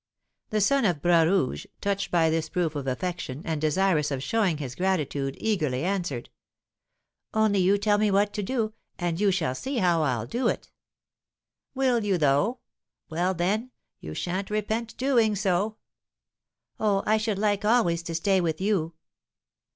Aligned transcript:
The 0.49 0.61
son 0.61 0.83
of 0.85 0.99
Bras 0.99 1.27
Rouge, 1.27 1.67
touched 1.79 2.09
by 2.09 2.31
this 2.31 2.49
proof 2.49 2.73
of 2.73 2.87
affection, 2.87 3.43
and 3.45 3.61
desirous 3.61 4.09
of 4.09 4.23
showing 4.23 4.57
his 4.57 4.73
gratitude, 4.73 5.37
eagerly 5.39 5.83
answered: 5.83 6.31
"Only 7.35 7.59
you 7.59 7.77
tell 7.77 7.99
me 7.99 8.09
what 8.09 8.33
to 8.33 8.41
do, 8.41 8.73
and 8.97 9.21
you 9.21 9.29
shall 9.29 9.53
see 9.53 9.77
how 9.77 10.01
I'll 10.01 10.25
do 10.25 10.47
it." 10.47 10.71
"Will 11.75 12.03
you, 12.03 12.17
though? 12.17 12.61
Well, 13.11 13.35
then, 13.35 13.69
you 13.99 14.15
sha'n't 14.15 14.49
repent 14.49 14.97
doing 14.97 15.35
so." 15.35 15.77
"Oh, 16.79 17.03
I 17.05 17.17
should 17.17 17.37
like 17.37 17.63
always 17.63 18.01
to 18.01 18.15
stay 18.15 18.41
with 18.41 18.59
you!" 18.59 18.95